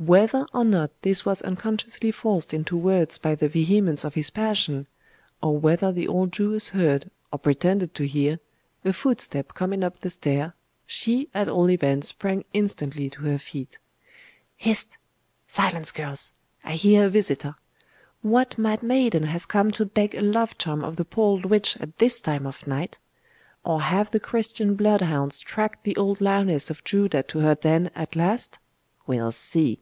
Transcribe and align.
Whether 0.00 0.46
or 0.54 0.64
not 0.64 0.92
this 1.02 1.26
was 1.26 1.42
unconsciously 1.42 2.10
forced 2.10 2.54
into 2.54 2.74
words 2.74 3.18
by 3.18 3.34
the 3.34 3.50
vehemence 3.50 4.02
of 4.02 4.14
his 4.14 4.30
passion, 4.30 4.86
or 5.42 5.58
whether 5.58 5.92
the 5.92 6.08
old 6.08 6.32
Jewess 6.32 6.70
heard, 6.70 7.10
or 7.30 7.38
pretended 7.38 7.92
to 7.96 8.06
hear, 8.06 8.40
a 8.82 8.94
footstep 8.94 9.52
coming 9.52 9.84
up 9.84 10.00
the 10.00 10.08
stair, 10.08 10.54
she 10.86 11.28
at 11.34 11.50
all 11.50 11.68
events 11.68 12.08
sprang 12.08 12.46
instantly 12.54 13.10
to 13.10 13.20
her 13.24 13.36
feet. 13.38 13.78
'Hist! 14.56 14.96
Silence, 15.46 15.90
girls! 15.90 16.32
I 16.64 16.72
hear 16.76 17.04
a 17.04 17.10
visitor. 17.10 17.56
What 18.22 18.56
mad 18.56 18.82
maiden 18.82 19.24
has 19.24 19.44
come 19.44 19.70
to 19.72 19.84
beg 19.84 20.14
a 20.14 20.22
love 20.22 20.56
charm 20.56 20.82
of 20.82 20.96
the 20.96 21.04
poor 21.04 21.26
old 21.26 21.44
witch 21.44 21.76
at 21.78 21.98
this 21.98 22.22
time 22.22 22.46
of 22.46 22.66
night? 22.66 22.96
Or 23.64 23.82
have 23.82 24.12
the 24.12 24.20
Christian 24.20 24.76
bloodhounds 24.76 25.40
tracked 25.40 25.84
the 25.84 25.96
old 25.96 26.22
lioness 26.22 26.70
of 26.70 26.84
Judah 26.84 27.22
to 27.24 27.40
her 27.40 27.54
den 27.54 27.90
at 27.94 28.16
last? 28.16 28.58
We'll 29.06 29.32
see! 29.32 29.78